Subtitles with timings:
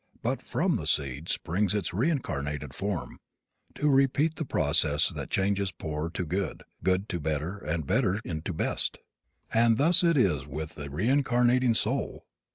[0.23, 3.19] But from the seed springs its reincarnated form,
[3.75, 8.51] to repeat the process that changes poor to good, good to better and better into
[8.51, 8.97] best.
[9.53, 12.25] And thus it is with the reincarnating soul.